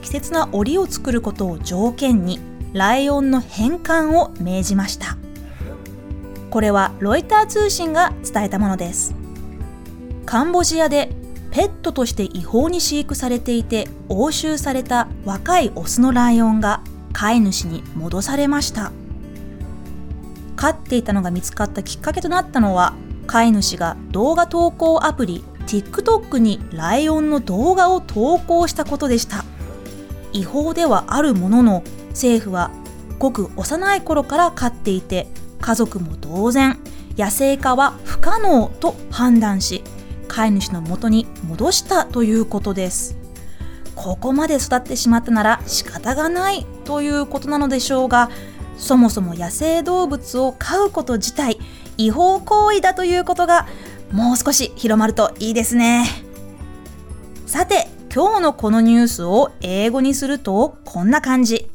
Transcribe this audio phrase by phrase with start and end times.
[0.00, 2.40] 適切な檻を作ることを条件に
[2.72, 5.18] ライオンの返還を命じました。
[6.48, 9.14] これはロイター通信が伝えたものです。
[10.24, 11.10] カンボジアで
[11.50, 16.80] ペットとして違法に飼育されていて押収された若いオスのライオンが
[17.12, 18.92] 飼い主に戻されました
[20.54, 22.94] 飼っていたのが見つかったきっかけとなったのは
[23.26, 29.44] 飼い主が動画投稿アプリ TikTok にライオンの動画を投稿したことでした
[30.32, 32.70] 違法ではあるものの政府は
[33.18, 35.26] ごく幼い頃から飼っていて
[35.60, 36.78] 家族も同然
[37.16, 39.82] 野生化は不可能と判断し
[40.28, 43.16] 飼い主の元に戻したということです。
[43.96, 48.30] ここまで育ってしまったなら仕方がないということなのでしょうが
[48.78, 51.58] そもそも野生動物を飼うこと自体
[51.98, 53.66] 違法行為だということが
[54.10, 56.06] もう少し広まるといいですね。
[57.44, 61.70] さて今日のこのニュースを英語にするとこんな感じ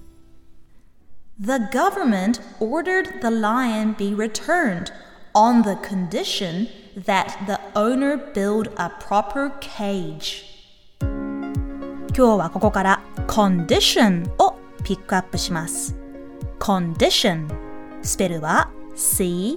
[1.40, 4.92] The government ordered the lion be returned
[5.34, 6.68] on the condition
[7.06, 10.44] that the owner build a proper cage
[11.00, 15.96] 今日はここから condition をピックアップします
[16.60, 17.48] condition
[18.02, 19.56] スペルは c-o-n-d-i-t-i-o-n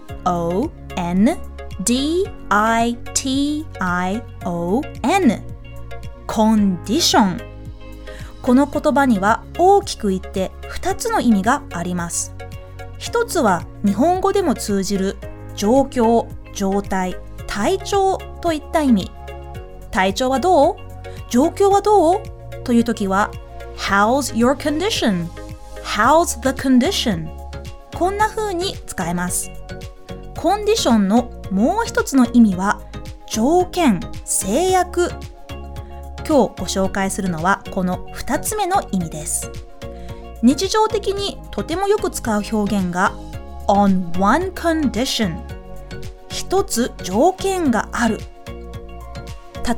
[6.28, 7.40] condition.
[8.42, 12.34] この言葉には大きく言って2つの意味があります。
[12.98, 15.16] 一つは日本語でも通じる
[15.56, 17.16] 状況、状態、
[17.48, 19.10] 体調といった意味。
[19.90, 20.76] 体調はどう？
[21.30, 22.22] 状況はどう？
[22.62, 23.30] という時は
[23.76, 25.26] How's your condition?
[25.82, 27.28] How's the condition?
[27.96, 29.50] こんな風に使えます。
[30.36, 32.80] コンディションのもう一つの意味は
[33.26, 35.10] 条件、制約。
[36.28, 39.50] 今日ご紹介するのはこの2つ目の意味です。
[40.42, 43.14] 日常的にとてもよく使う表現が
[43.66, 45.40] on one condition
[46.28, 48.18] 一つ条件がある。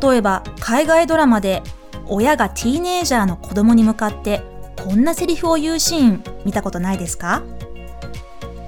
[0.03, 1.63] 例えば海外ドラマで
[2.09, 4.43] 親がティーネイジャーの子供に向かって
[4.77, 7.45] こんなセリフを言うシーン見たことないですか？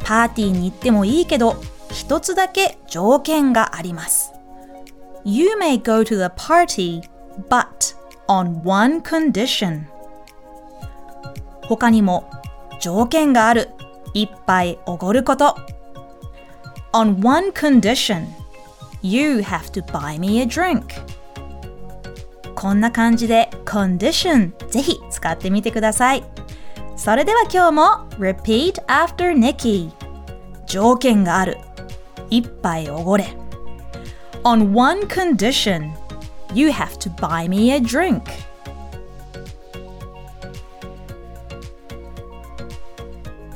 [0.05, 1.57] パーティーに行ってもいいけど
[1.91, 4.33] 一つだけ条件があります。
[5.25, 7.03] You may go to the party
[7.49, 7.95] but
[8.29, 9.85] on one condition
[11.63, 12.29] 他にも
[12.81, 13.69] 条件がある
[14.15, 15.57] 一杯おごること
[16.93, 18.27] On one condition
[19.01, 20.83] You have to buy me a drink
[22.55, 26.25] こんな感じで condition ぜひ使ってみてください
[26.97, 27.83] それでは今日も
[28.19, 29.91] Repeat after Nikki
[30.67, 31.57] 条件がある
[32.31, 33.25] 一杯おごれ
[34.45, 35.91] On one condition
[36.55, 38.23] You have to buy me a drink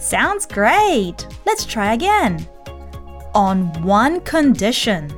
[0.06, 1.26] Sounds great!
[1.44, 2.46] Let's try again.
[3.34, 5.12] On one condition,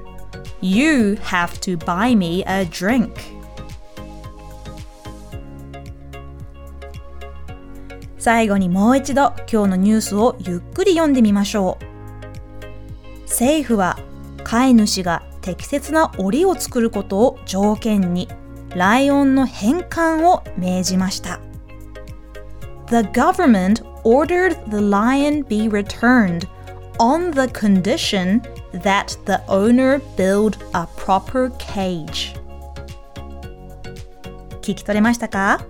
[0.63, 3.13] you have to buy me a drink.
[8.19, 11.85] 最後にもう一度今日のニュースをゆっくり読んでみましょう。
[13.25, 13.99] 政府は
[14.43, 18.29] 飼い主が適切な檻を作ることを条件に
[18.75, 21.41] ライオンの返還を命じました。
[22.89, 26.49] The government ordered the lion be returned
[26.99, 28.41] on the condition
[28.73, 32.35] that the owner build a proper cage.
[34.63, 35.65] 聞き取れましたか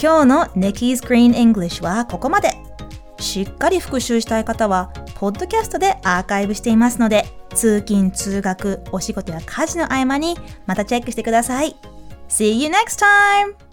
[0.00, 2.50] 今日の Nikki's Green English はここまで。
[3.18, 7.24] しっかり復習したい方は、ポッドキャストでアーカイブしていますので、
[7.54, 11.76] 通勤・通学、お仕事や家事の合間にまたチェックしてください。
[12.28, 13.71] See you next time!